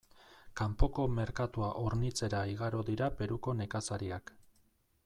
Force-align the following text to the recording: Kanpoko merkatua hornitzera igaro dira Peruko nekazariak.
Kanpoko 0.61 1.05
merkatua 1.17 1.69
hornitzera 1.83 2.41
igaro 2.55 2.83
dira 2.89 3.13
Peruko 3.21 3.57
nekazariak. 3.61 4.35